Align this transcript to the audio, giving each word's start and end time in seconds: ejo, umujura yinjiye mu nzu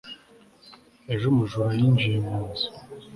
ejo, 1.13 1.25
umujura 1.33 1.69
yinjiye 1.77 2.17
mu 2.25 2.35
nzu 2.47 2.67